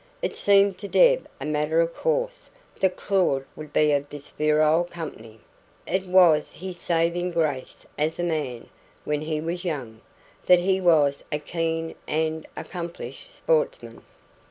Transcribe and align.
It 0.23 0.35
seemed 0.35 0.79
to 0.79 0.87
Deb 0.87 1.27
a 1.39 1.45
matter 1.45 1.79
of 1.79 1.93
course 1.95 2.49
that 2.79 2.95
Claud 2.97 3.45
would 3.55 3.71
be 3.71 3.91
of 3.91 4.09
this 4.09 4.31
virile 4.31 4.83
company; 4.83 5.39
it 5.85 6.07
was 6.07 6.53
his 6.53 6.77
saving 6.79 7.29
grace 7.29 7.85
as 7.99 8.17
a 8.17 8.23
man, 8.23 8.69
when 9.05 9.21
he 9.21 9.39
was 9.39 9.63
young, 9.63 10.01
that 10.47 10.59
he 10.61 10.81
was 10.81 11.23
a 11.31 11.37
keen 11.37 11.93
and 12.07 12.47
accomplished 12.57 13.29
sportsman. 13.29 14.03